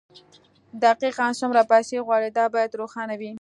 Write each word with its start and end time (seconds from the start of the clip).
دقيقاً 0.85 1.27
څومره 1.39 1.61
پيسې 1.71 1.97
غواړئ 2.05 2.29
دا 2.37 2.45
بايد 2.53 2.77
روښانه 2.81 3.15
وي. 3.19 3.29